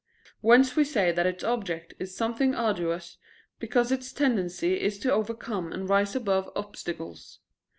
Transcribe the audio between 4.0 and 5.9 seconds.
tendency is to overcome and